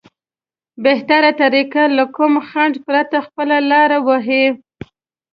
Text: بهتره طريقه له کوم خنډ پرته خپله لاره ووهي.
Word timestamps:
بهتره 0.83 1.31
طريقه 1.43 1.83
له 1.97 2.03
کوم 2.15 2.33
خنډ 2.49 2.73
پرته 2.87 3.17
خپله 3.27 3.57
لاره 3.71 3.97
ووهي. 4.01 4.45